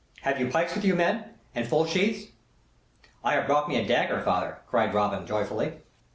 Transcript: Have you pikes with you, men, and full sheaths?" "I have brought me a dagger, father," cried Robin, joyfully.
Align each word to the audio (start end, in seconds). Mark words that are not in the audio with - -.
Have 0.21 0.39
you 0.39 0.49
pikes 0.49 0.73
with 0.73 0.83
you, 0.83 0.95
men, 0.95 1.25
and 1.53 1.67
full 1.67 1.85
sheaths?" 1.85 2.29
"I 3.23 3.33
have 3.35 3.45
brought 3.45 3.69
me 3.69 3.77
a 3.77 3.85
dagger, 3.87 4.19
father," 4.23 4.57
cried 4.65 4.95
Robin, 4.95 5.27
joyfully. 5.27 5.73